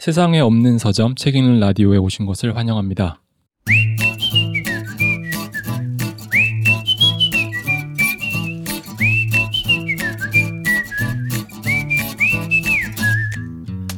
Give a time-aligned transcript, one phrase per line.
[0.00, 3.20] 세상에 없는 서점 책 읽는 라디오에 오신 것을 환영합니다.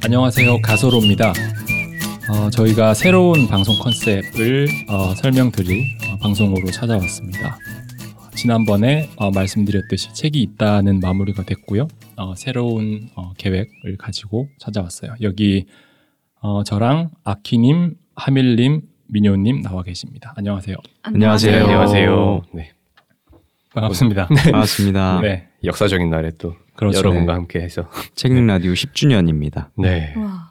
[0.02, 0.60] 안녕하세요.
[0.60, 1.32] 가소로입니다.
[2.28, 7.56] 어, 저희가 새로운 방송 컨셉을 어, 설명드릴 어, 방송으로 찾아왔습니다.
[8.34, 11.86] 지난번에 어, 말씀드렸듯이 책이 있다는 마무리가 됐고요.
[12.16, 15.14] 어, 새로운 어, 계획을 가지고 찾아왔어요.
[15.20, 15.66] 여기
[16.44, 20.34] 어, 저랑 아키님, 하밀님, 민효님 나와 계십니다.
[20.36, 20.76] 안녕하세요.
[21.02, 21.62] 안녕하세요.
[21.64, 22.42] 안녕하세요.
[22.52, 22.72] 네.
[23.72, 24.26] 반갑습니다.
[24.26, 25.20] 반갑습니다.
[25.22, 26.98] 네, 역사적인 날에 또 그렇죠.
[26.98, 29.68] 여러분과 함께 해서 책 읽는 라디오 10주년입니다.
[29.78, 30.14] 네.
[30.16, 30.24] 음.
[30.24, 30.50] 와.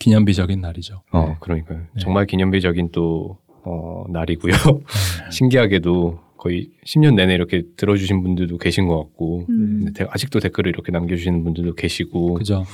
[0.00, 1.02] 기념비적인 날이죠.
[1.12, 1.78] 어 그러니까요.
[1.78, 2.00] 네.
[2.00, 4.52] 정말 기념비적인 또 어, 날이고요.
[5.30, 9.86] 신기하게도 거의 10년 내내 이렇게 들어주신 분들도 계신 것 같고 음.
[10.10, 12.64] 아직도 댓글을 이렇게 남겨주시는 분들도 계시고 그죠.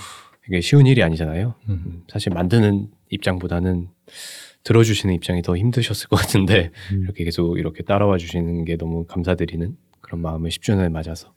[0.51, 1.55] 이게 쉬운 일이 아니잖아요.
[1.69, 1.83] 음.
[1.87, 3.89] 음, 사실 만드는 입장보다는
[4.65, 7.05] 들어주시는 입장이 더 힘드셨을 것 같은데 음.
[7.05, 11.33] 이렇게 계속 이렇게 따라와 주시는 게 너무 감사드리는 그런 마음을 10주년을 맞아서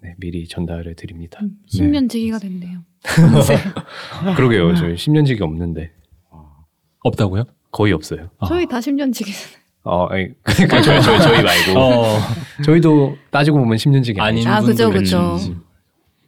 [0.00, 1.40] 네, 미리 전달을 드립니다.
[1.42, 2.84] 음, 10년 지기가 됐네요.
[4.36, 4.76] 그러게요.
[4.76, 5.92] 저희 10년 지기 없는데
[7.00, 7.44] 없다고요?
[7.72, 8.30] 거의 없어요.
[8.38, 8.46] 아.
[8.46, 9.62] 저희 다 10년 지기잖아요.
[9.84, 12.18] 어, 아니, 그러니까 저희, 저희, 저희 말고 어,
[12.64, 14.46] 저희도 따지고 보면 10년지기 아닌.
[14.46, 15.36] 아, 그죠, 그죠.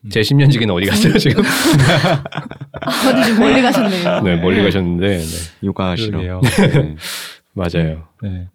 [0.05, 0.11] 음.
[0.11, 1.43] 제 10년지기는 어디 갔어요 지금?
[2.83, 4.21] 아, 어디 좀 멀리 가셨네요.
[4.23, 5.25] 네, 멀리 가셨는데 네,
[5.65, 6.21] 요가하시러.
[6.21, 6.97] 네.
[7.55, 8.09] 맞아요.
[8.23, 8.49] 네.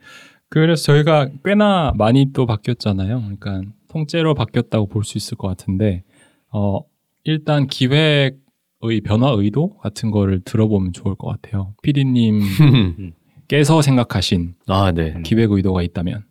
[0.50, 3.22] 그래서 저희가 꽤나 많이 또 바뀌었잖아요.
[3.22, 6.04] 그러니까 통째로 바뀌었다고 볼 수 있을 것 같은데,
[6.52, 6.80] 어,
[7.24, 11.74] 일단 기획의 변화 의도 같은 거를 들어보면 좋을 것 같아요.
[11.84, 13.14] 피디님께서
[13.82, 15.16] 생각하신 아, 네.
[15.24, 16.26] 기획 의도가 있다면.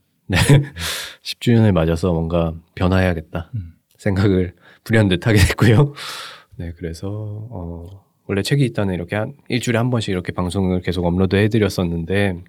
[1.24, 3.72] 10주년을 맞아서 뭔가 변화해야겠다 음.
[3.96, 5.94] 생각을 불현듯 하게 됐고요.
[6.56, 7.08] 네, 그래서
[7.50, 12.42] 어, 원래 책이 있다는 이렇게 한 일주일에 한 번씩 이렇게 방송을 계속 업로드 해 드렸었는데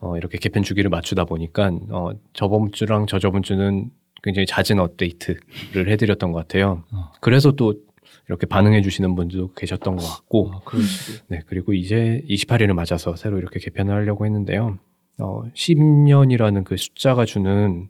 [0.00, 3.90] 어, 이렇게 개편 주기를 맞추다 보니까 어, 저번 주랑 저저번 주는
[4.22, 6.84] 굉장히 잦은 업데이트를 해드렸던 것 같아요.
[6.92, 7.12] 어.
[7.20, 7.74] 그래서 또
[8.28, 10.60] 이렇게 반응해 주시는 분들도 계셨던 것 같고 아.
[11.28, 14.78] 네, 그리고 이제 28일을 맞아서 새로 이렇게 개편을 하려고 했는데요.
[15.18, 17.88] 어, 10년이라는 그 숫자가 주는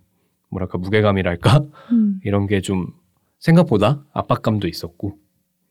[0.49, 2.21] 뭐랄까 무게감이랄까 음.
[2.25, 2.89] 이런 게 좀
[3.43, 5.19] 생각보다 압박감도 있었고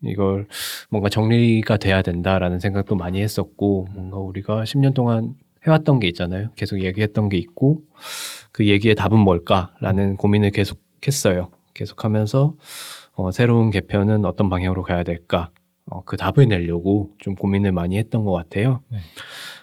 [0.03, 0.47] 이걸
[0.89, 6.49] 뭔가 정리가 돼야 된다라는 생각도 많이 했었고 뭔가 우리가 10년 동안 해왔던 게 있잖아요.
[6.55, 7.81] 계속 얘기했던 게 있고
[8.51, 11.49] 그 얘기의 답은 뭘까라는 고민을 계속했어요.
[11.73, 12.55] 계속하면서
[13.13, 15.49] 어, 새로운 개편은 어떤 방향으로 가야 될까
[15.85, 18.81] 어, 그 답을 내려고 좀 고민을 많이 했던 것 같아요.
[18.89, 18.97] 네.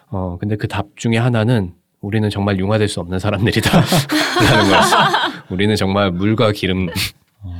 [0.09, 3.69] 어, 근데 그 답 중에 하나는 우리는 정말 융화될 수 없는 사람들이다.
[4.41, 5.03] 라는 거였어요.
[5.51, 6.87] 우리는 정말 물과 기름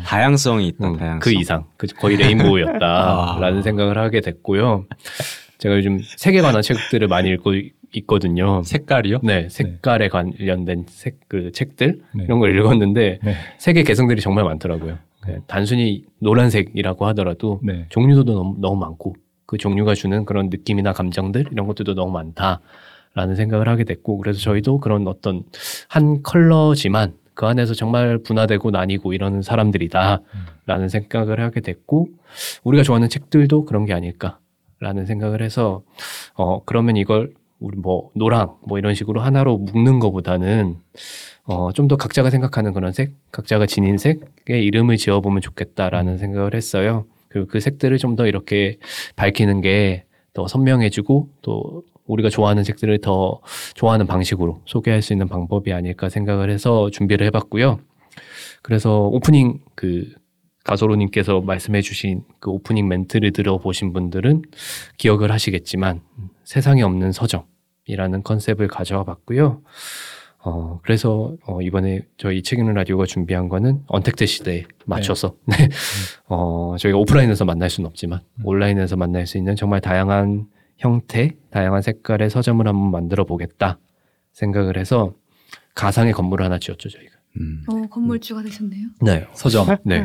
[0.06, 0.88] 다양성이 있다.
[0.88, 1.20] 음, 다양성.
[1.20, 3.62] 그 이상, 그 거의 레인보우였다라는 아.
[3.62, 4.86] 생각을 하게 됐고요.
[5.58, 7.54] 제가 요즘 색에 관한 책들을 많이 읽고
[7.94, 8.62] 있거든요.
[8.64, 9.20] 색깔이요?
[9.24, 12.24] 네, 색깔에 관련된 색, 그 책들 네.
[12.24, 13.36] 이런 걸 읽었는데 네.
[13.58, 14.98] 색의 개성들이 정말 많더라고요.
[15.22, 17.86] 그냥 단순히 노란색이라고 하더라도 네.
[17.90, 19.16] 종류도 너무, 너무 많고
[19.46, 24.80] 그 종류가 주는 그런 느낌이나 감정들 이런 것들도 너무 많다라는 생각을 하게 됐고 그래서 저희도
[24.80, 25.44] 그런 어떤
[25.88, 32.10] 한 컬러지만 그 안에서 정말 분화되고 나뉘고 이러는 사람들이다라는 생각을 하게 됐고
[32.66, 35.82] 우리가 좋아하는 책들도 그런 게 아닐까라는 생각을 해서
[36.34, 40.80] 어 그러면 이걸 우리 뭐 노랑 뭐 이런 식으로 하나로 묶는 것보다는
[41.46, 47.06] 어, 좀 더 각자가 생각하는 그런 색, 각자가 지닌 색의 이름을 지어보면 좋겠다라는 생각을 했어요.
[47.30, 48.80] 그리고 그 색들을 좀 더 이렇게
[49.16, 53.40] 밝히는 게 더 선명해지고 또 우리가 좋아하는 색들을 더
[53.76, 57.80] 좋아하는 방식으로 소개할 수 있는 방법이 아닐까 생각을 해서 준비를 해봤고요.
[58.62, 60.12] 그래서 오프닝 그
[60.66, 64.42] 가소로님께서 말씀해주신 그 오프닝 멘트를 들어보신 분들은
[64.98, 66.02] 기억을 하시겠지만
[66.44, 69.62] 세상에 없는 서점이라는 컨셉을 가져와 봤고요.
[70.42, 75.68] 어, 그래서, 어, 이번에 저희 책 읽는 라디오가 준비한 거는 언택트 시대에 맞춰서, 네.
[76.28, 80.48] 어, 저희가 오프라인에서 만날 수는 없지만, 온라인에서 만날 수 있는 정말 다양한
[80.80, 83.78] 형태, 다양한 색깔의 서점을 한번 만들어 보겠다
[84.34, 85.14] 생각을 해서
[85.76, 87.12] 가상의 건물을 하나 지었죠, 저희가.
[87.40, 87.64] 음.
[87.68, 88.88] 어, 건물주가 되셨네요.
[89.02, 89.28] 네.
[89.34, 89.68] 서점.
[89.84, 90.04] 네.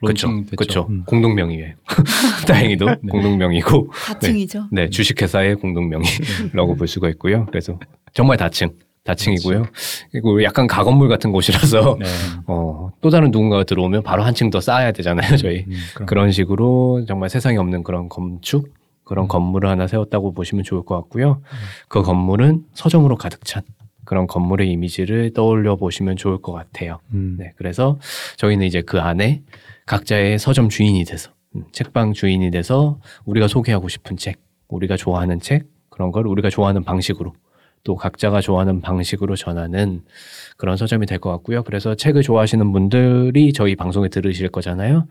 [0.00, 0.28] 그렇죠.
[0.56, 0.86] 그렇죠.
[0.88, 1.04] 음.
[1.06, 1.74] 공동 명의예요.
[2.46, 2.98] 다행히도 네.
[3.10, 4.68] 공동 명의고, 다층이죠.
[4.72, 7.46] 네, 주식회사의 공동 명의라고 볼 수가 있고요.
[7.46, 7.78] 그래서
[8.12, 8.70] 정말 다층,
[9.04, 9.64] 다층이고요.
[10.12, 12.06] 그리고 약간 가건물 같은 곳이라서 네.
[12.46, 15.64] 어, 또 다른 누군가가 들어오면 바로 한층 더 쌓아야 되잖아요, 저희.
[15.68, 15.74] 음.
[16.06, 18.72] 그런 식으로 정말 세상에 없는 그런 건축,
[19.10, 19.28] 그런 음.
[19.28, 21.42] 건물을 하나 세웠다고 보시면 좋을 것 같고요.
[21.88, 23.64] 그 건물은 서점으로 가득 찬
[24.04, 27.00] 그런 건물의 이미지를 떠올려 보시면 좋을 것 같아요.
[27.12, 27.34] 음.
[27.36, 27.98] 네, 그래서
[28.36, 29.42] 저희는 이제 그 안에
[29.86, 35.66] 각자의 서점 주인이 돼서 음, 책방 주인이 돼서 우리가 소개하고 싶은 책, 우리가 좋아하는 책
[35.88, 37.34] 그런 걸 우리가 좋아하는 방식으로
[37.82, 40.04] 또 각자가 좋아하는 방식으로 전하는
[40.60, 41.62] 그런 서점이 될 것 같고요.
[41.64, 45.06] 그래서 책을 좋아하시는 분들이 저희 방송에 들으실 거잖아요.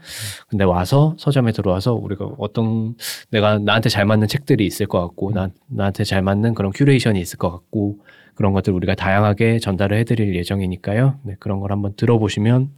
[0.47, 2.95] 근데 와서 서점에 들어와서 우리가 어떤
[3.31, 7.37] 내가 나한테 잘 맞는 책들이 있을 것 같고 나, 나한테 잘 맞는 그런 큐레이션이 있을
[7.37, 7.97] 것 같고
[8.35, 11.19] 그런 것들 우리가 다양하게 전달을 해드릴 예정이니까요.
[11.23, 12.69] 네, 그런 걸 한번 들어보시면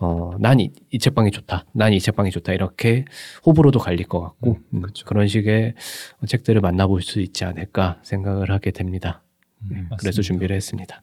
[0.00, 3.04] 어, 난 이 이 책방이 좋다, 난 이 책방이 좋다 이렇게
[3.46, 5.74] 호불호도 갈릴 것 같고 음, 그런 식의
[6.26, 9.22] 책들을 만나볼 수 있지 않을까 생각을 하게 됩니다.
[9.70, 10.22] 네, 그래서.
[10.22, 11.02] 준비를 했습니다.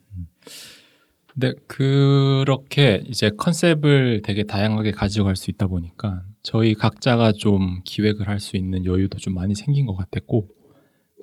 [1.33, 8.39] 근데 그렇게 이제 컨셉을 되게 다양하게 가져갈 수 있다 보니까 저희 각자가 좀 기획을 할
[8.39, 10.47] 수 있는 여유도 좀 많이 생긴 것 같았고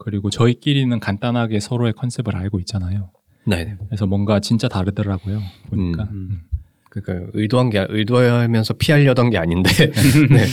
[0.02, 3.10] 그리고 저희끼리는 간단하게 서로의 컨셉을 알고 있잖아요.
[3.46, 5.40] 네, 그래서 뭔가 진짜 다르더라고요.
[5.68, 6.04] 보니까.
[6.12, 6.40] 음.
[6.88, 9.70] 그러니까 의도한 게 의도하면서 피하려던 게 아닌데
[10.30, 10.44] 네.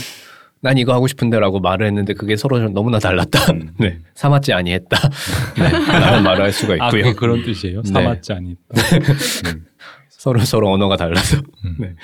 [0.60, 3.52] 난 이거 하고 싶은데라고 말을 했는데 그게 서로 좀 너무나 달랐다.
[3.78, 3.98] 네.
[4.14, 4.98] 사맞지 아니했다.
[5.58, 5.70] 네.
[5.70, 7.02] 라는 말을 할 수가 아, 있고요.
[7.02, 7.82] 그게 그런 뜻이에요?
[7.82, 7.90] 네.
[7.90, 8.60] 사맞지 아니다.
[10.08, 11.38] 서로 서로 언어가 달라서.
[11.64, 11.76] 음.
[11.78, 11.94] 네.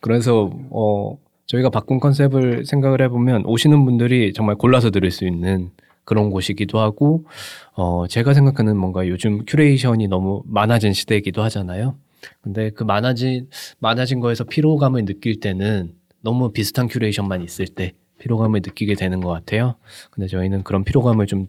[0.00, 1.16] 그래서 어
[1.46, 5.70] 저희가 바꾼 컨셉을 생각을 해보면 오시는 분들이 정말 골라서 들을 수 있는
[6.04, 7.26] 그런 곳이기도 하고
[7.74, 11.94] 어 제가 생각하는 뭔가 요즘 큐레이션이 너무 많아진 시대이기도 하잖아요.
[12.42, 13.48] 근데 그 많아진
[13.78, 19.76] 많아진 거에서 피로감을 느낄 때는 너무 비슷한 큐레이션만 있을 때 피로감을 느끼게 되는 것 같아요.
[20.10, 21.48] 근데 저희는 그런 피로감을 좀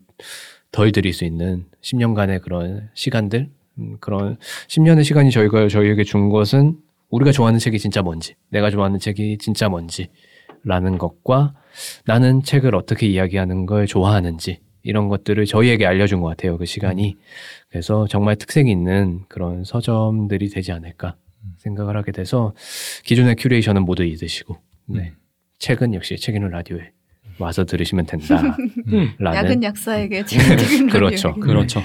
[0.71, 4.37] 덜 드릴 수 있는 10년간의 그런 시간들, 음, 그런
[4.67, 6.77] 10년의 시간이 저희가 저희에게 준 것은
[7.09, 10.07] 우리가 좋아하는 책이 진짜 뭔지, 내가 좋아하는 책이 진짜 뭔지
[10.63, 11.53] 라는 것과
[12.05, 16.57] 나는 책을 어떻게 이야기하는 걸 좋아하는지 이런 것들을 저희에게 알려준 것 같아요.
[16.57, 17.17] 그 시간이.
[17.69, 21.15] 그래서 정말 특색 있는 그런 서점들이 되지 않을까
[21.57, 22.53] 생각을 하게 돼서
[23.05, 24.57] 기존의 큐레이션은 모두 잊으시고,
[24.87, 25.13] 네.
[25.59, 26.91] 책은 역시 책 있는 라디오에
[27.39, 28.41] 와서 들으시면 된다.
[29.23, 31.29] 약은 약사에게 지금 지금 그렇죠.
[31.29, 31.47] 라디오에게.
[31.47, 31.81] 그렇죠.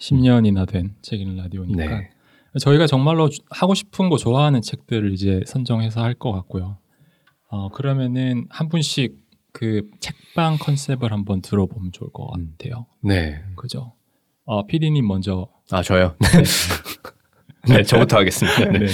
[0.00, 1.84] 10년이나 된 책인 라디오니까.
[1.84, 2.10] 네.
[2.60, 6.78] 저희가 정말로 주- 하고 싶은 거 좋아하는 책들을 이제 선정해서 할 것 같고요.
[7.50, 9.16] 어, 그러면은 한 분씩
[9.52, 12.86] 그 책방 컨셉을 한번 들어보면 좋을 것 같아요.
[13.02, 13.42] 네.
[13.56, 13.94] 그죠?
[14.44, 15.48] 어, PD님 먼저.
[15.70, 16.14] 아, 저요?
[16.20, 16.28] 네,
[17.86, 18.64] 저부터 하겠습니다.
[18.70, 18.86] 네.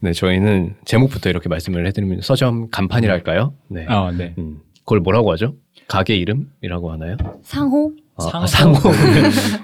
[0.00, 3.54] 네, 저희는 제목부터 이렇게 말씀을 해드리면 서점 간판이랄까요?
[3.68, 3.86] 네.
[3.88, 4.34] 아, 네.
[4.38, 5.54] 음, 그걸 뭐라고 하죠?
[5.88, 7.16] 가게 이름이라고 하나요?
[7.42, 8.76] 상호 아, 상호.
[8.76, 8.90] 아, 상호.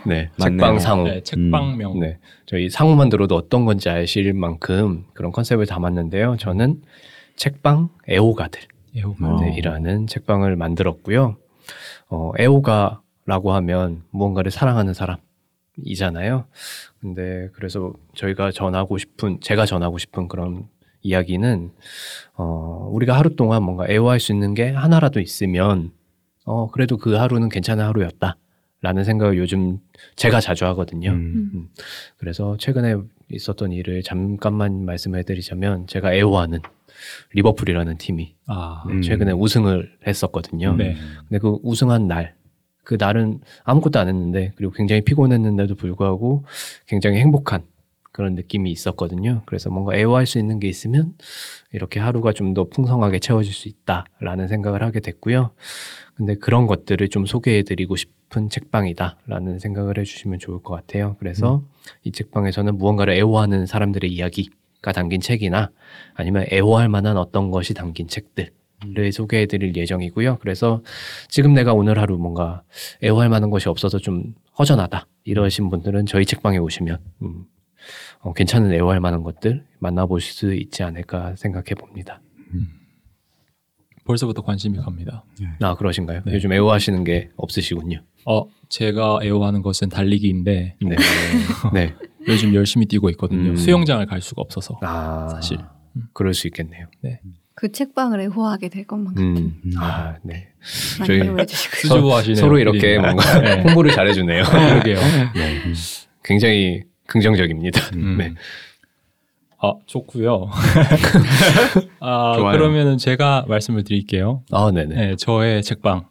[0.06, 0.30] 네.
[0.38, 1.04] 책방 상호.
[1.04, 2.00] 네, 책방명.
[2.00, 6.36] 네, 저희 상호만 들어도 어떤 건지 아실 만큼 그런 컨셉을 담았는데요.
[6.38, 6.80] 저는
[7.36, 8.60] 책방 애호가들.
[8.96, 9.28] 애호가.
[9.28, 9.40] 어.
[9.42, 11.36] 네, 이라는 책방을 만들었고요.
[12.08, 15.18] 어, 애호가라고 하면 무언가를 사랑하는 사람
[15.84, 16.46] 이잖아요.
[17.00, 20.68] 근데 그래서 저희가 전하고 싶은, 제가 전하고 싶은 그런
[21.02, 21.70] 이야기는,
[22.34, 25.92] 어, 우리가 하루 동안 뭔가 애호할 수 있는 게 하나라도 있으면,
[26.44, 28.36] 어, 그래도 그 하루는 괜찮은 하루였다.
[28.82, 29.78] 라는 생각을 요즘
[30.16, 31.10] 제가 자주 하거든요.
[31.10, 31.50] 음.
[31.54, 31.68] 음.
[32.18, 32.96] 그래서 최근에
[33.30, 36.60] 있었던 일을 잠깐만 말씀해 드리자면, 제가 애호하는
[37.34, 39.02] 리버풀이라는 팀이 아, 네, 음.
[39.02, 40.76] 최근에 우승을 했었거든요.
[40.76, 40.96] 네.
[41.28, 42.34] 근데 그 우승한 날,
[42.86, 46.44] 그 날은 아무것도 안 했는데, 그리고 굉장히 피곤했는데도 불구하고
[46.86, 47.62] 굉장히 행복한
[48.12, 49.42] 그런 느낌이 있었거든요.
[49.44, 51.14] 그래서 뭔가 애호할 수 있는 게 있으면
[51.72, 55.50] 이렇게 하루가 좀 더 풍성하게 채워질 수 있다라는 생각을 하게 됐고요.
[56.14, 61.16] 근데 그런 것들을 좀 소개해 드리고 싶은 책방이다라는 생각을 해주시면 좋을 것 같아요.
[61.18, 61.62] 그래서
[62.04, 65.70] 이 책방에서는 무언가를 애호하는 사람들의 이야기가 담긴 책이나
[66.14, 68.50] 아니면 애호할 만한 어떤 것이 담긴 책들
[68.84, 70.38] 를 소개해 드릴 예정이고요.
[70.38, 70.82] 그래서
[71.28, 72.62] 지금 내가 오늘 하루 뭔가
[73.02, 77.44] 애호할 만한 것이 없어서 좀 허전하다 이러신 분들은 저희 책방에 오시면 음,
[78.20, 82.20] 어, 괜찮은 애호할 만한 것들 만나보실 수 있지 않을까 생각해 봅니다.
[84.04, 85.24] 벌써부터 관심이 갑니다.
[85.60, 86.20] 아 그러신가요?
[86.26, 86.34] 네.
[86.34, 88.02] 요즘 애호하시는 게 없으시군요.
[88.26, 90.96] 어, 제가 애호하는 것은 달리기인데 네.
[91.72, 91.94] 네.
[92.28, 93.50] 요즘 열심히 뛰고 있거든요.
[93.50, 93.56] 음.
[93.56, 94.78] 수영장을 갈 수가 없어서.
[94.82, 95.58] 아 사실.
[96.12, 96.88] 그럴 수 있겠네요.
[97.56, 99.24] 그 책방을 애호하게 될 것만큼
[99.64, 99.72] 음.
[99.78, 100.48] 아 네.
[101.00, 101.46] 많이 저희-.
[101.48, 102.36] 수줍어하시네요.
[102.36, 102.98] 서로 이렇게.
[102.98, 103.62] 뭔가 네.
[103.64, 104.44] 홍보를 잘해주네요.
[104.44, 104.98] 그러게요.
[105.34, 105.62] 네.
[106.22, 107.80] 굉장히 긍정적입니다.
[107.96, 108.18] 음.
[108.18, 108.34] 네.
[109.58, 110.50] 아, 좋고요.
[112.00, 112.52] 아.
[112.52, 114.42] 그러면은 제가 말씀을 드릴게요.
[114.52, 114.94] 아 네네.
[114.94, 116.06] 네, 저의 책방.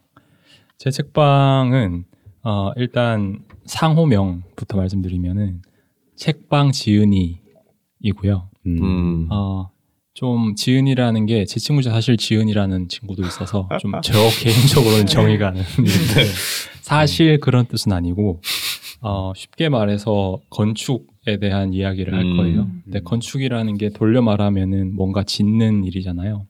[0.80, 2.06] 제 책방은
[2.44, 5.62] 어, 일단 상호명부터 말씀드리면은
[6.16, 8.50] 책방 지은이이고요.
[8.66, 8.78] 음.
[8.84, 9.28] 음.
[9.32, 9.70] 어,
[10.16, 15.62] 좀 지은이라는 게 제 친구 중 사실 지은이라는 친구도 있어서 좀 저 개인적으로는 정이 가는
[15.78, 16.24] 일인데
[16.82, 18.42] 사실 그런 뜻은 아니고
[19.02, 22.38] 어, 쉽게 말해서 건축에 대한 이야기를 할 음.
[22.38, 22.68] 거예요.
[22.86, 26.48] 근데 건축이라는 게 돌려 말하면은 뭔가 짓는 일이잖아요.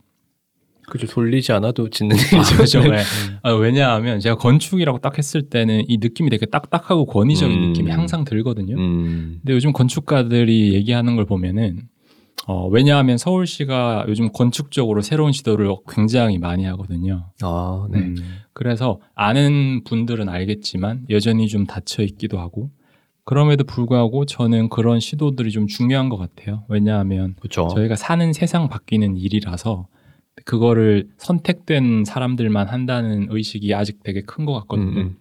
[0.87, 2.55] 그죠 돌리지 않아도 짓는 아, 일이죠.
[2.55, 2.79] 그렇죠.
[2.83, 2.89] 네.
[2.91, 3.03] 네.
[3.41, 7.67] 아, 왜냐하면 제가 건축이라고 딱 했을 때는 이 느낌이 되게 딱딱하고 권위적인 음.
[7.69, 8.75] 느낌이 항상 들거든요.
[8.77, 9.39] 음.
[9.41, 11.79] 근데 요즘 건축가들이 얘기하는 걸 보면은
[12.47, 17.31] 어, 왜냐하면 서울시가 요즘 건축적으로 새로운 시도를 굉장히 많이 하거든요.
[17.41, 17.99] 아, 네.
[17.99, 18.15] 음.
[18.53, 22.69] 그래서 아는 분들은 알겠지만 여전히 좀 닫혀 있기도 하고
[23.23, 26.63] 그럼에도 불구하고 저는 그런 시도들이 좀 중요한 것 같아요.
[26.67, 27.67] 왜냐하면 그렇죠.
[27.69, 29.87] 저희가 사는 세상 바뀌는 일이라서
[30.43, 34.99] 그거를 선택된 사람들만 한다는 의식이 아직 되게 큰 것 같거든요.
[35.01, 35.17] 음,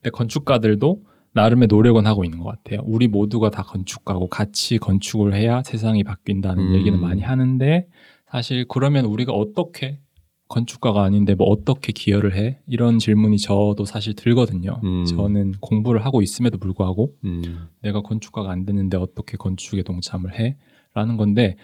[0.00, 2.80] 근데 건축가들도 나름의 노력은 하고 있는 것 같아요.
[2.84, 6.74] 우리 모두가 다 건축가고 같이 건축을 해야 세상이 바뀐다는 음.
[6.74, 7.86] 얘기는 많이 하는데
[8.30, 10.00] 사실 그러면 우리가 어떻게
[10.48, 12.58] 건축가가 아닌데 뭐 어떻게 기여를 해?
[12.66, 14.80] 이런 질문이 저도 사실 들거든요.
[14.82, 15.04] 음.
[15.04, 17.68] 저는 공부를 하고 있음에도 불구하고 음.
[17.82, 20.56] 내가 건축가가 안 되는데 어떻게 건축에 동참을 해?
[20.94, 21.56] 라는 건데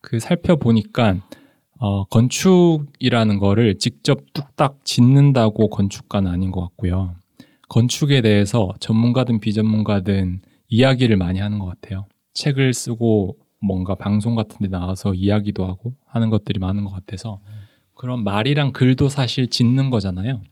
[0.00, 1.20] 그 살펴보니까
[1.78, 7.14] 어, 건축이라는 거를 직접 뚝딱 짓는다고 건축가는 아닌 것 같고요.
[7.76, 12.04] 건축에 대해서 전문가든 비전문가든 이야기를 많이 하는 것 같아요.
[12.34, 17.40] 책을 쓰고 뭔가 방송 같은 데 나와서 이야기도 하고 하는 것들이 많은 것 같아서
[17.94, 20.42] 그런 말이랑 글도 사실 짓는 거잖아요.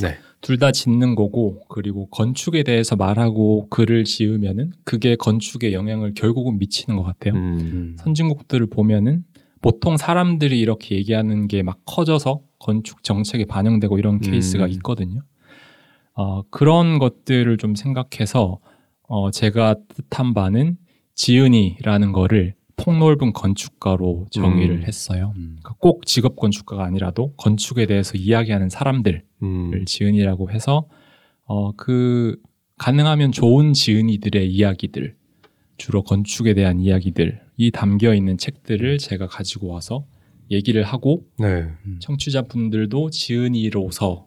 [0.00, 0.16] 네.
[0.40, 6.96] 둘 다 짓는 거고 그리고 건축에 대해서 말하고 글을 지으면은 그게 건축에 영향을 결국은 미치는
[6.96, 7.34] 것 같아요.
[7.34, 7.96] 음.
[7.98, 9.24] 선진국들을 보면은
[9.60, 14.70] 보통 사람들이 이렇게 얘기하는 게 막 커져서 건축 정책에 반영되고 이런 케이스가 음.
[14.70, 15.20] 있거든요.
[16.16, 18.58] 어, 그런 것들을 좀 생각해서
[19.02, 19.76] 어, 제가
[20.10, 20.76] 뜻한 바는
[21.14, 24.82] 지은이라는 거를 폭넓은 건축가로 정의를 음.
[24.82, 25.32] 했어요.
[25.36, 25.58] 음.
[25.60, 29.72] 그러니까 꼭 직업 건축가가 아니라도 건축에 대해서 이야기하는 사람들 음.
[29.72, 30.86] 을 지은이라고 해서
[31.44, 32.36] 어 그
[32.78, 35.16] 가능하면 좋은 지은이들의 이야기들
[35.78, 40.06] 주로 건축에 대한 이야기들이 담겨 있는 책들을 제가 가지고 와서
[40.50, 41.66] 얘기를 하고 네.
[42.00, 44.25] 청취자분들도 지은이로서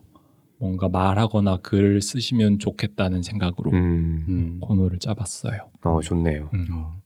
[0.60, 4.26] 뭔가 말하거나 글을 쓰시면 좋겠다는 생각으로 음.
[4.28, 4.60] 음.
[4.62, 5.70] 코너를 짜봤어요.
[5.84, 6.50] 어, 좋네요.
[6.54, 7.02] 음, 어.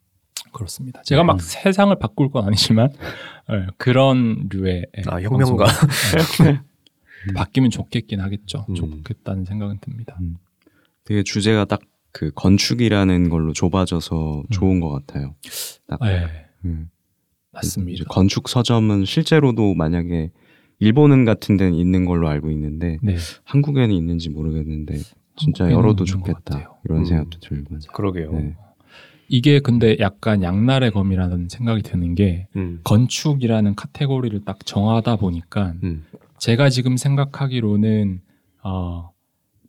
[0.52, 1.02] 그렇습니다.
[1.04, 2.90] 제가 막 세상을 바꿀 건 아니지만
[3.52, 5.66] 예, 그런 류의 예, 아, 혁명가.
[6.48, 8.66] 예, 바뀌면 좋겠긴 하겠죠.
[8.70, 8.76] 음.
[8.76, 10.18] 좋겠다는 생각은 듭니다.
[11.06, 11.80] 되게 주제가 딱
[12.14, 15.36] 그 건축이라는 걸로 좁아져서 좋은 것 같아요.
[15.88, 16.90] 딱 예, 음.
[17.52, 18.06] 맞습니다.
[18.06, 20.32] 건축 서점은 실제로도 만약에
[20.84, 23.16] 일본은 같은 데는 있는 걸로 알고 있는데 네.
[23.46, 24.98] 한국에는 있는지 모르겠는데
[25.38, 26.78] 진짜 열어도 좋겠다.
[26.86, 27.06] 이런 음.
[27.06, 27.78] 생각도 들고.
[27.94, 28.32] 그러게요.
[28.34, 28.56] 네.
[29.30, 32.82] 이게 근데 약간 양날의 검이라는 생각이 드는 게 음.
[32.84, 36.06] 건축이라는 카테고리를 딱 정하다 보니까 음.
[36.38, 38.20] 제가 지금 생각하기로는
[38.64, 39.12] 어,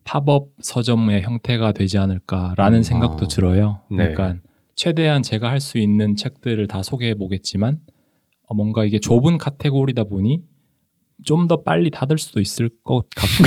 [0.02, 3.28] 팝업 서점의 형태가 되지 않을까라는 음, 생각도 아.
[3.28, 3.80] 들어요.
[3.90, 4.12] 네.
[4.12, 4.36] 그러니까
[4.74, 7.78] 최대한 제가 할 수 있는 책들을 다 소개해 보겠지만
[8.46, 10.42] 어, 뭔가 이게 좁은 카테고리다 보니
[11.24, 13.44] 좀 더 빨리 닫을 수도 있을 것 같고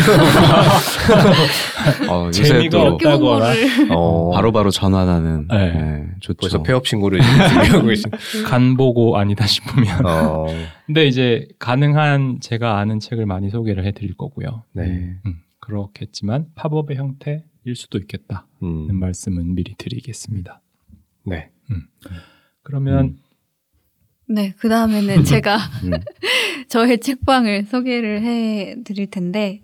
[2.11, 3.13] 어, 재미가 또 없다.
[3.15, 3.53] 없다거나.
[3.53, 5.73] 홍보를 어, 바로바로 전환하는 네.
[5.73, 6.37] 네, 좋죠.
[6.39, 8.11] 벌써 폐업 신고를 준비하고 계신.
[8.45, 10.47] 간 보고 아니다 싶으면 어,
[10.85, 14.63] 근데 이제 가능한 제가 아는 책을 많이 소개를 해드릴 거고요.
[14.73, 14.83] 네.
[15.25, 17.43] 음, 그렇겠지만 팝업의 형태일
[17.75, 18.95] 수도 있겠다는 음.
[18.99, 20.61] 말씀은 미리 드리겠습니다.
[21.25, 21.49] 네.
[22.63, 23.17] 그러면
[24.29, 25.55] 네, 그 다음에는 제가
[25.85, 25.91] 음.
[26.67, 29.61] 저의 책방을 소개를 해 드릴 텐데,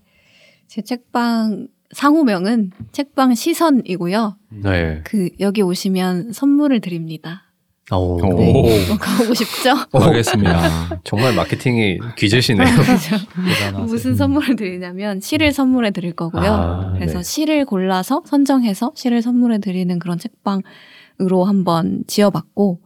[0.68, 4.38] 제 책방 상호명은 책방 시선이고요.
[4.64, 5.02] 네.
[5.04, 7.44] 그, 여기 오시면 선물을 드립니다.
[7.92, 8.18] 오.
[8.22, 8.52] 네.
[8.54, 8.88] 오.
[8.88, 9.76] 또 가보고 싶죠?
[9.94, 10.66] 알겠습니다.
[10.66, 12.66] 아, 정말 마케팅이 귀재시네요.
[12.66, 13.18] 그죠?
[13.36, 13.86] 대단하세요.
[13.86, 16.52] 무슨 선물을 드리냐면 시를 선물해 드릴 거고요.
[16.52, 17.24] 아, 그래서 네.
[17.24, 22.82] 시를 골라서 선정해서 시를 선물해 드리는 그런 책방으로 한번 지어봤고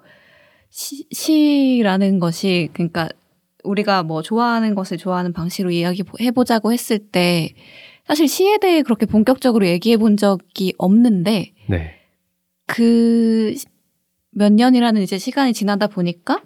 [0.69, 3.07] 시, 시라는 것이 그러니까
[3.63, 7.53] 우리가 뭐 좋아하는 것을 좋아하는 방식으로 이야기해 보자고 했을 때
[8.05, 11.93] 사실 시에 대해 그렇게 본격적으로 얘기해 본 적이 없는데 네.
[12.67, 16.41] 그몇 년이라는 이제 시간이 지나다 보니까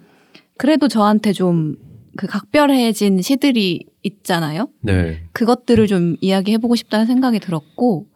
[0.56, 4.68] 그래도 저한테 좀 그 각별해진 시들이 있잖아요.
[4.80, 5.22] 네.
[5.32, 8.06] 그것들을 좀 이야기해 보고 싶다는 생각이 들었고,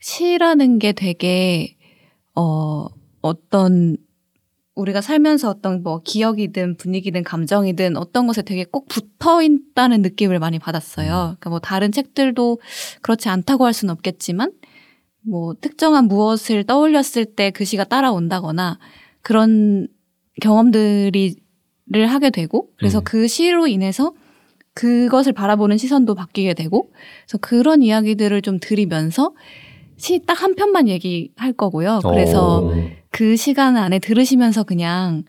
[0.00, 1.76] 시라는 게 되게,
[2.34, 2.86] 어,
[3.20, 3.96] 어떤,
[4.78, 10.58] 우리가 살면서 어떤 뭐 기억이든 분위기든 감정이든 어떤 것에 되게 꼭 붙어 있다는 느낌을 많이
[10.58, 11.08] 받았어요.
[11.08, 12.60] 그러니까 뭐 다른 책들도
[13.02, 14.52] 그렇지 않다고 할 수는 없겠지만,
[15.22, 18.78] 뭐 특정한 무엇을 떠올렸을 때 그 시가 따라온다거나
[19.22, 19.88] 그런
[20.40, 21.36] 경험들이
[21.90, 23.04] 를 하게 되고 그래서 음.
[23.04, 24.12] 그 시로 인해서
[24.74, 26.92] 그것을 바라보는 시선도 바뀌게 되고
[27.24, 29.32] 그래서 그런 이야기들을 좀 들이면서
[29.98, 32.00] 시 딱 한 편만 얘기할 거고요.
[32.02, 32.72] 그래서 오.
[33.10, 35.24] 그 시간 안에 들으시면서 그냥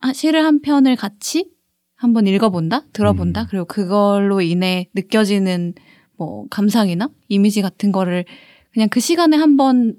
[0.00, 1.50] 아, 시를 한 편을 같이
[1.96, 3.46] 한번 읽어본다, 들어본다, 음.
[3.50, 5.74] 그리고 그걸로 인해 느껴지는
[6.16, 8.24] 뭐 감상이나 이미지 같은 거를
[8.72, 9.96] 그냥 그 시간에 한번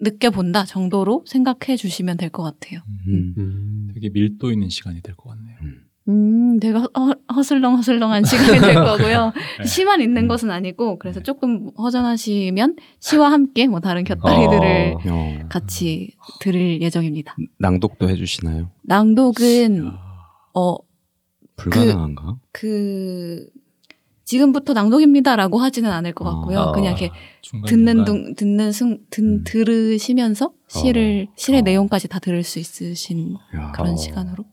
[0.00, 2.80] 느껴본다 정도로 생각해 주시면 될 것 같아요.
[3.08, 3.34] 음.
[3.36, 3.90] 음.
[3.94, 5.56] 되게 밀도 있는 시간이 될 것 같네요.
[6.08, 6.88] 음, 되게 허,
[7.34, 9.32] 허슬렁 허슬렁한 시간이 될 거고요.
[9.58, 9.64] 네.
[9.64, 14.98] 시만 있는 것은 아니고 그래서 조금 허전하시면 시와 함께 뭐 다른 곁다리들을 어.
[15.10, 17.36] 어, 같이 들을 예정입니다.
[17.58, 18.70] 낭독도 해주시나요?
[18.84, 19.98] 낭독은 아,
[20.54, 20.76] 어
[21.56, 22.36] 불가능한가?
[22.52, 23.46] 그
[24.24, 26.58] 지금부터 낭독입니다라고 하지는 않을 것 같고요.
[26.60, 26.72] 아.
[26.72, 27.10] 그냥 이렇게
[27.66, 29.44] 듣는 둥 듣는 순 듣, 음.
[29.44, 31.62] 들으시면서 시를 시의 어.
[31.62, 33.96] 내용까지 다 들을 수 있으신 야, 그런 어.
[33.96, 34.44] 시간으로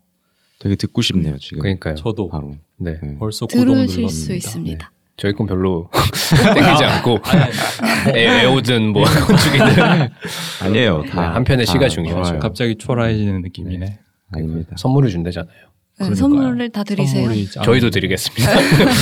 [0.66, 1.60] 되게 듣고 싶네요 지금.
[1.62, 1.94] 그러니까요.
[1.94, 2.56] 저도 바로.
[2.78, 2.98] 네.
[3.04, 3.16] 네.
[3.20, 4.10] 벌써 들으실.
[4.10, 4.92] 수 있습니다.
[5.16, 5.92] 저희 건 별로
[6.56, 7.42] 땡기지 않고 아니,
[8.10, 9.66] 아니, 애, 애오든 뭐 건축이든
[10.64, 11.04] 아니에요.
[11.08, 12.24] 다 네, 한편의 다 시가 중요하죠.
[12.30, 12.40] 좋아요.
[12.40, 14.00] 갑자기 초라해지는 느낌이네.
[14.34, 14.76] 아닙니다.
[14.80, 15.56] 선물을 준대잖아요.
[16.00, 16.16] 네.
[16.16, 17.30] 선물을 다 드리세요.
[17.64, 18.50] 저희도 드리겠습니다.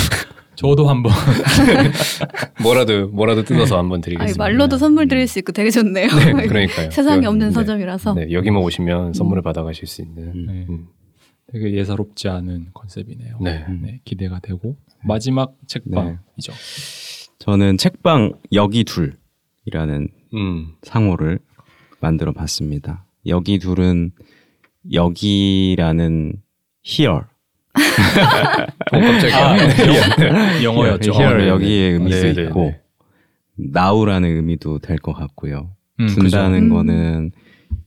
[0.56, 1.14] 저도 한번
[2.62, 4.44] 뭐라도 뭐라도 뜯어서 한번 아니, 드리겠습니다.
[4.44, 6.08] 말로도 선물 드릴 수 있고 되게 좋네요.
[6.10, 6.92] 네, 그러니까요.
[6.92, 7.54] 세상에 여- 없는 네.
[7.54, 8.14] 서점이라서.
[8.16, 10.24] 네, 여기만 오시면 선물을 받아가실 수 있는.
[10.70, 10.88] 음.
[11.54, 11.64] 네, 음.
[11.64, 13.38] 되게 예사롭지 않은 컨셉이네요.
[13.42, 13.66] 네.
[13.82, 16.54] 네, 기대가 되고 마지막 책방이죠.
[17.40, 20.74] 저는 책방 여기 둘이라는 음.
[20.82, 21.40] 상호를
[22.00, 23.06] 만들어 봤습니다.
[23.28, 24.12] 여기 둘은
[24.92, 26.34] 여기라는
[26.86, 27.24] here, 어,
[28.92, 29.54] 깜짝이야.
[30.34, 31.14] 아, 영어였죠.
[31.14, 31.94] here 네, 여기에 네.
[31.94, 32.82] 의미도 네, 네, 있고 네.
[33.76, 35.70] now라는 의미도 될 것 같고요.
[36.00, 36.74] 음, 둔다는 그죠.
[36.76, 37.32] 거는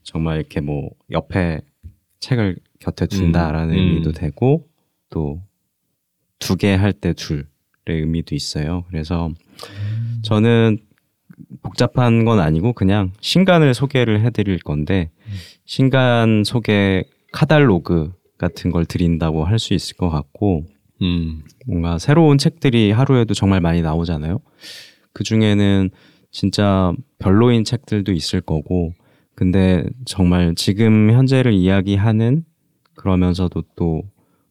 [0.05, 1.61] 정말 이렇게 뭐 옆에
[2.21, 3.79] 책을 곁에 둔다라는 음.
[3.79, 4.67] 의미도 되고
[5.11, 5.41] 또
[6.39, 7.45] 두 개 할 때 둘의
[7.89, 8.85] 의미도 있어요.
[8.89, 9.31] 그래서
[10.23, 10.79] 저는
[11.63, 15.11] 복잡한 건 아니고 그냥 신간을 소개를 해드릴 건데
[15.65, 20.67] 신간 소개 카달로그 같은 걸 드린다고 할 수 있을 것 같고
[21.03, 21.43] 음.
[21.67, 24.41] 뭔가 새로운 책들이 하루에도 정말 많이 나오잖아요.
[25.13, 25.91] 그 중에는
[26.31, 28.93] 진짜 별로인 책들도 있을 거고,
[29.35, 32.45] 근데 정말 지금 현재를 이야기하는
[32.97, 34.03] 그러면서도 또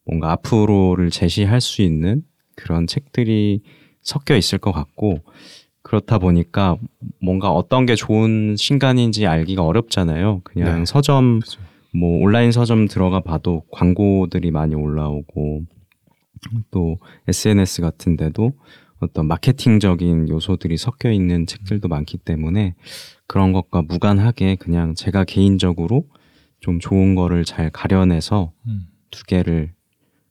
[0.05, 2.23] 뭔가 앞으로를 제시할 수 있는
[2.55, 3.61] 그런 책들이
[4.01, 5.19] 섞여 있을 것 같고,
[5.81, 6.77] 그렇다 보니까
[7.21, 10.41] 뭔가 어떤 게 좋은 신간인지 알기가 어렵잖아요.
[10.43, 10.85] 그냥 네.
[10.85, 11.61] 서점, 그죠.
[11.93, 15.63] 뭐 온라인 서점 들어가 봐도 광고들이 많이 올라오고,
[16.71, 18.53] 또 SNS 같은 데도
[18.99, 22.75] 어떤 마케팅적인 요소들이 섞여 있는 책들도 많기 때문에
[23.27, 26.05] 그런 것과 무관하게 그냥 제가 개인적으로
[26.65, 28.87] 좀 좋은 거를 잘 가려내서 음.
[29.11, 29.71] 두 개를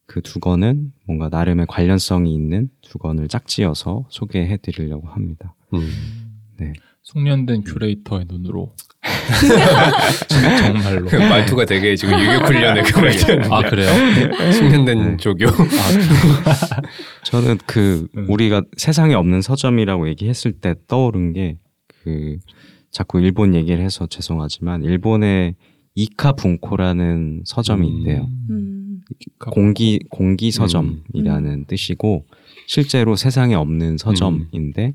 [0.05, 5.55] 그 두 권은 뭔가 나름의 관련성이 있는 두 권을 짝지어서 소개해 드리려고 합니다.
[5.73, 5.89] 음.
[7.03, 8.75] 숙련된 큐레이터의 눈으로
[10.59, 13.53] 정말로 그 말투가 되게 지금 유격 훈련에 그 말투.
[13.53, 14.51] 아 그래요?
[14.51, 15.45] 숙련된 조교.
[17.23, 18.25] 저는 그 음.
[18.29, 21.57] 우리가 세상에 없는 서점이라고 얘기했을 때 떠오른 게
[22.03, 22.37] 그
[22.91, 25.55] 자꾸 일본 얘기를 해서 죄송하지만 일본의
[25.95, 27.97] 이카 분코라는 서점이 음.
[27.99, 28.29] 있대요.
[28.49, 29.01] 음.
[29.39, 32.25] 공기 공기 서점이라는 뜻이고
[32.67, 34.93] 실제로 세상에 없는 서점인데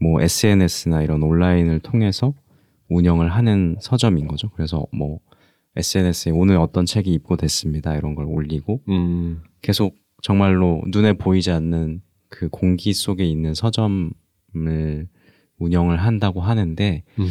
[0.00, 2.34] 뭐 SNS나 이런 온라인을 통해서
[2.88, 4.50] 운영을 하는 서점인 거죠.
[4.50, 5.20] 그래서 뭐
[5.76, 9.42] SNS에 오늘 어떤 책이 입고됐습니다 이런 걸 올리고 음.
[9.62, 14.10] 계속 정말로 눈에 보이지 않는 그 공기 속에 있는 서점을
[15.58, 17.28] 운영을 한다고 하는데 음.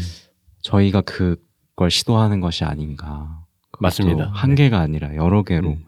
[0.61, 1.35] 저희가 그
[1.77, 3.45] 걸 시도하는 것이 아닌가.
[3.79, 4.31] 맞습니다.
[4.33, 5.69] 한 개가 아니라 여러 개로.
[5.69, 5.85] 음.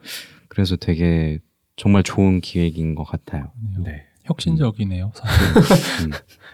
[0.47, 1.39] 그래서 되게
[1.75, 3.51] 정말 좋은 기획인 것 같아요.
[3.83, 4.05] 네.
[4.25, 5.11] 혁신적이네요.
[5.15, 6.05] 사실.
[6.05, 6.11] 음,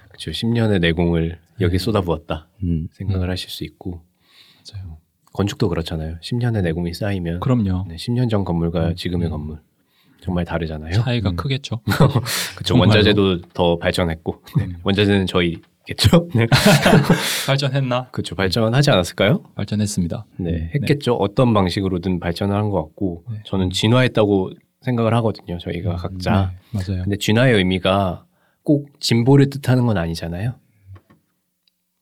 [0.08, 0.32] 그렇죠.
[0.32, 4.02] 10년의 내공을 여기 쏟아부었다 음, 생각을 하실 수 있고
[4.74, 4.98] 맞아요.
[5.34, 6.17] 건축도 그렇잖아요.
[6.21, 7.86] 10년의 내공이 쌓이면 그럼요.
[7.89, 8.95] 네, 10년 전 건물과 음.
[8.95, 9.60] 지금의 건물
[10.21, 10.93] 정말 다르잖아요.
[10.93, 11.36] 차이가 음.
[11.36, 11.82] 크겠죠.
[11.84, 12.21] 그렇죠.
[12.63, 12.91] 정말로.
[12.91, 14.78] 원자재도 더 발전했고 네, 음.
[14.84, 16.28] 원자재는 저희 겠죠.
[16.34, 16.48] 네.
[17.48, 18.08] 발전했나?
[18.12, 18.36] 그렇죠.
[18.36, 19.43] 발전하지 않았을까요?
[19.56, 20.26] 발전했습니다.
[20.39, 21.13] 네, 했겠죠.
[21.15, 23.38] 어떤 방식으로든 발전을 한 것 같고 네.
[23.45, 25.58] 저는 진화했다고 생각을 하거든요.
[25.60, 26.52] 저희가 각자.
[26.71, 27.04] 네, 맞아요.
[27.04, 28.26] 근데 진화의 의미가
[28.63, 30.56] 꼭 진보를 뜻하는 건 아니잖아요.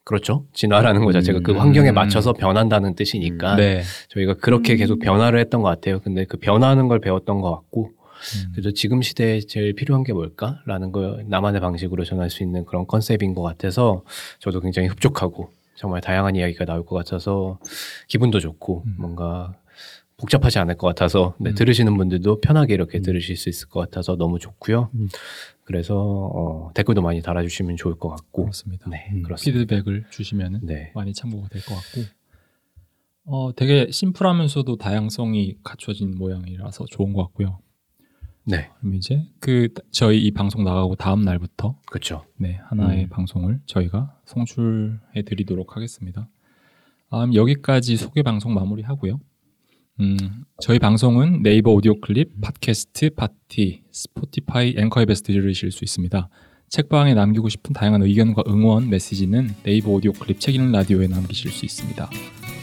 [0.05, 0.45] 그렇죠.
[0.53, 1.59] 진화라는 것 자체가 그 음.
[1.59, 3.83] 환경에 맞춰서 변한다는 뜻이니까 네.
[4.09, 4.77] 저희가 그렇게 음.
[4.77, 5.99] 계속 변화를 했던 것 같아요.
[6.01, 8.02] 근데 그 변화하는 걸 배웠던 것 같고 음.
[8.51, 13.33] 그래서 지금 시대에 제일 필요한 게 뭘까라는 걸 나만의 방식으로 전할 수 있는 그런 컨셉인
[13.33, 14.03] 것 같아서
[14.39, 17.59] 저도 굉장히 흡족하고 정말 다양한 이야기가 나올 것 같아서
[18.07, 18.95] 기분도 좋고 음.
[18.97, 19.53] 뭔가
[20.17, 21.55] 복잡하지 않을 것 같아서 네, 음.
[21.55, 23.03] 들으시는 분들도 편하게 이렇게 음.
[23.03, 24.89] 들으실 수 있을 것 같아서 너무 좋고요.
[24.93, 25.09] 음.
[25.65, 28.89] 그래서 어, 댓글도 많이 달아주시면 좋을 것 같고 그렇습니다.
[28.89, 29.23] 네 음.
[29.23, 29.59] 그렇습니다.
[29.59, 30.91] 피드백을 주시면 네.
[30.93, 32.01] 많이 참고가 될 것 같고
[33.25, 37.59] 어, 되게 심플하면서도 다양성이 갖춰진 모양이라서 좋은 것 같고요.
[38.45, 42.25] 네, 그럼 이제 그 저희 이 방송 나가고 다음 날부터 그렇죠.
[42.37, 43.09] 네 하나의 음.
[43.09, 46.27] 방송을 저희가 송출해 드리도록 하겠습니다.
[47.13, 49.19] 음, 여기까지 소개 방송 마무리하고요.
[49.99, 50.17] 음,
[50.59, 56.29] 저희 방송은 네이버 오디오 클립, 팟캐스트, 파티, 스포티파이, 앵커앱에서 들으실 수 있습니다.
[56.69, 61.65] 책방에 남기고 싶은 다양한 의견과 응원 메시지는 네이버 오디오 클립 책 읽는 라디오에 남기실 수
[61.65, 62.09] 있습니다.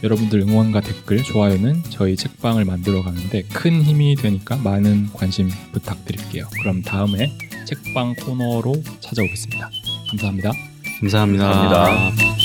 [0.03, 6.49] 여러분들 응원과 댓글, 좋아요는 저희 책방을 만들어 가는데 큰 힘이 되니까 많은 관심 부탁드릴게요.
[6.63, 7.37] 그럼 다음에
[7.67, 9.71] 책방 코너로 찾아오겠습니다.
[10.11, 10.53] 감사합니다.
[11.01, 11.49] 감사합니다.
[11.49, 12.40] 감사합니다.